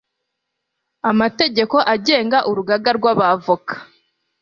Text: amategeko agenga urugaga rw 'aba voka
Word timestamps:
amategeko 1.11 1.75
agenga 1.93 2.37
urugaga 2.49 2.89
rw 2.97 3.05
'aba 3.11 3.27
voka 3.43 3.75